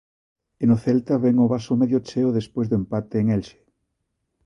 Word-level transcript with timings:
E 0.61 0.63
no 0.69 0.77
Celta 0.83 1.15
ven 1.25 1.35
o 1.43 1.49
vaso 1.53 1.73
medio 1.81 1.99
cheo 2.07 2.35
despois 2.39 2.67
do 2.69 2.77
empate 2.81 3.15
en 3.21 3.27
Elxe. 3.37 3.59